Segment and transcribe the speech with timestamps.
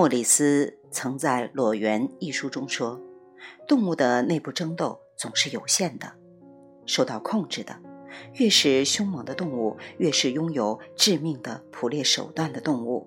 [0.00, 2.98] 莫里斯曾在《裸猿》一书中说
[3.68, 6.14] ：“动物的内部争斗总是有限的，
[6.86, 7.78] 受到控制的。
[8.36, 13.06] 越是凶猛的动物，越是拥有致命的捕猎手段的动物，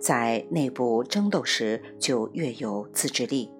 [0.00, 3.52] 在内部争斗时就越有自制力，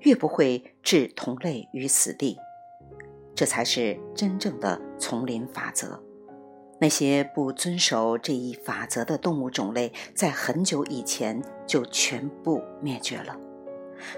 [0.00, 2.36] 越不会置同类于死地。
[3.36, 6.02] 这才是真正的丛林法则。”
[6.80, 13.36] 那些不遵守这一法则的动物种类，在很久以前就全部灭绝了。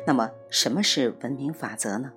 [0.07, 2.13] 那么，什么是文明法则呢？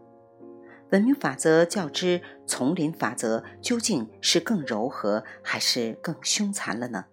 [0.91, 7.05] 文明法则较之丛林法则，究竟是更柔和还是更凶残了呢？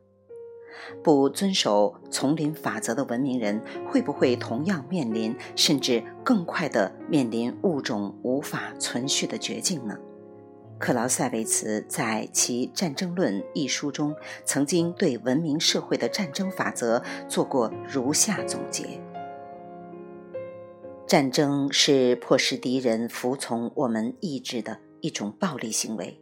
[1.04, 9.96] 不遵守丛林法则的文明人，会不会同样面临，甚至更快地面临物种无法存续的绝境呢？
[10.80, 14.16] 克劳塞维茨在其《战争论》一书中，
[14.46, 18.98] 曾经对文明社会的战争法则做过如下总结：
[21.06, 26.18] 战争是迫使敌人服从我们意志的一种暴力行为，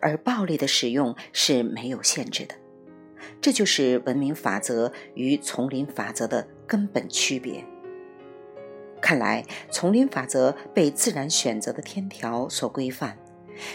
[0.00, 2.56] 而暴力的使用是没有限制的。
[3.40, 7.64] 这就是文明法则与丛林法则的根本区别。
[9.00, 13.16] 看来，丛林法则被自然选择的天条所规范。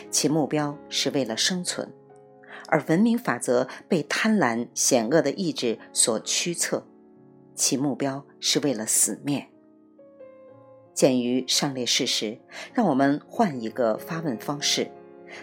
[0.10, 1.92] 其目标是为了生存，
[2.68, 6.86] 而文明法则被贪婪险恶的意志所驱策，
[7.56, 9.48] 其目标是为了死灭。
[10.94, 12.38] 鉴于上列事实，
[12.74, 14.92] 让我们换一个发问方式：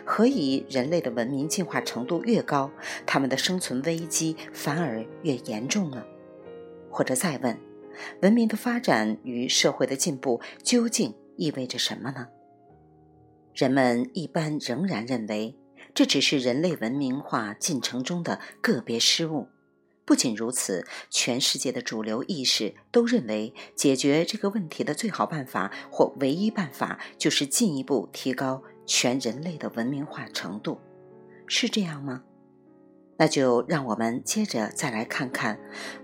[0.04, 2.70] 何以人类的文明进化程度越高，
[3.06, 6.04] 他们的生存危机反而越严重呢？
[6.90, 7.58] 或者再问：
[8.22, 12.28] 文明的发展与社会的进步究竟意味着什么呢？
[13.58, 15.56] 人们一般仍然认为，
[15.92, 19.48] 这只是人类文明化进程中的个别失误。
[20.04, 30.78] 不仅如此，全世界的主流意识都认为，解决这个问题的最好办法或唯一办法，就是进一步提高全人类的文明化程度。
[31.48, 32.22] 是这样吗？
[33.16, 35.58] 那就让我们接着再来看看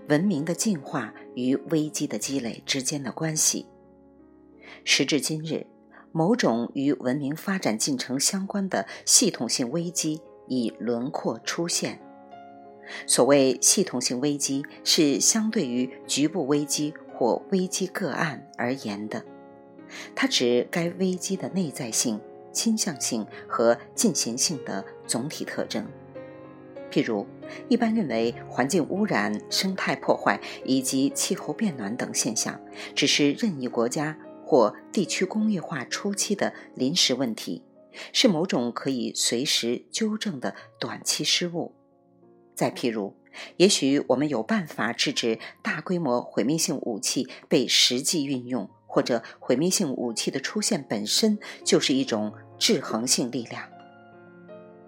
[0.09, 3.65] 文明的进化与危机的积累之间的关系。
[4.83, 5.65] 时至今日。
[6.17, 11.99] 某种与文明发展进程相关的系统性危机已轮廓出现。
[13.05, 19.25] 所谓系统性危机，是相对于局部危机或危机个案而言的，
[20.15, 22.21] 它指该危机的内在性、
[22.53, 25.85] 倾向性和进行性的总体特征。
[26.89, 27.27] 譬如，
[27.67, 32.57] 一般认为环境污染、生态破坏以及气候变暖等现象，
[32.95, 34.17] 只是任意国家。
[34.45, 37.63] 或地区工业化初期的临时问题，
[38.13, 41.73] 是某种可以随时纠正的短期失误。
[42.53, 43.15] 再譬如，
[43.57, 53.67] 也许我们有办法制止大规模毁灭性武器被实际运用，或者毁灭性武器的出现本身就是一种制衡性力量。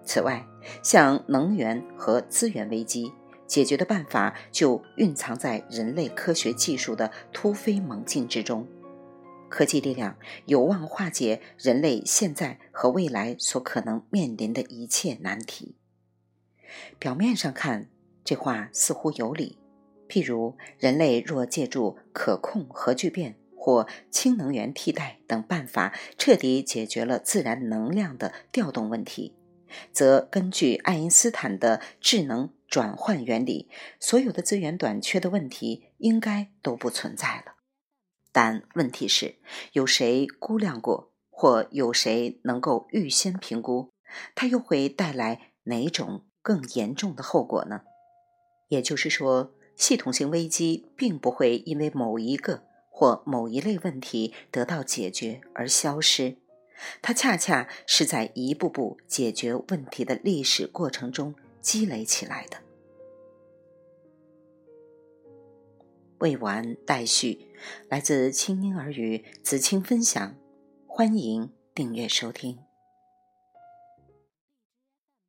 [0.02, 0.46] 此外，
[0.82, 3.12] 像能源和资源危机，
[3.46, 8.66] 解决的办法就蕴藏在人类科学技术的突飞猛进之中。
[9.48, 15.76] 科技力量有望化解人类现在和未来所可能面临的一切难题。
[16.98, 17.88] 表面上看，
[18.24, 19.58] 这话似乎有理。
[20.08, 29.34] 譬如，人类若借助可控核聚变或氢能源替代等办法，彻底解决了自然能量的调动问题，
[29.92, 33.68] 则根据爱因斯坦的智能转换原理，
[34.00, 37.57] 所有的资源短缺的问题应该都不存在了。
[38.32, 39.36] 但问题是，
[39.72, 43.90] 有谁估量过，或有谁能够预先评估，
[44.34, 47.82] 它又会带来哪种更严重的后果呢？
[48.68, 56.36] 也就是说，系统性危机并不会因为某一个或某一类问题得到解决而消失，
[57.00, 62.67] 它恰恰是在一步步解决问题的历史过程中积累起来的。
[66.18, 67.48] 未完待续，
[67.88, 70.36] 来自清音儿语子清分享，
[70.86, 72.67] 欢迎订阅收听。